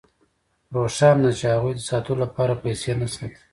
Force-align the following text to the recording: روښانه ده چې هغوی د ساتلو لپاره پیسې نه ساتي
روښانه 0.75 1.19
ده 1.23 1.31
چې 1.39 1.45
هغوی 1.53 1.73
د 1.77 1.81
ساتلو 1.89 2.15
لپاره 2.23 2.61
پیسې 2.63 2.91
نه 2.99 3.07
ساتي 3.13 3.41